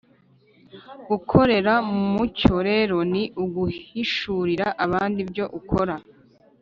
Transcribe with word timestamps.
Gukorera 1.09 1.73
mu 1.91 2.01
mucyo 2.13 2.55
rero 2.69 2.97
ni 3.11 3.23
uguhishurira 3.43 4.65
abandi 4.85 5.17
ibyo 5.25 5.45
ukora 5.59 5.95